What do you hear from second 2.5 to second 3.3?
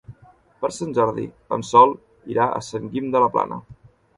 a Sant Guim de